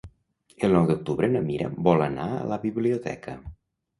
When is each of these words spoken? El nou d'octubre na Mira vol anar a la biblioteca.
El 0.67 0.71
nou 0.75 0.87
d'octubre 0.91 1.29
na 1.33 1.41
Mira 1.49 1.67
vol 1.87 2.03
anar 2.05 2.27
a 2.37 2.47
la 2.53 2.59
biblioteca. 2.65 3.37